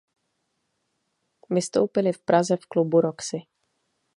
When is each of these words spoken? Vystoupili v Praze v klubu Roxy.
Vystoupili 1.49 2.11
v 2.13 2.21
Praze 2.21 2.57
v 2.57 2.65
klubu 2.65 3.01
Roxy. 3.01 3.37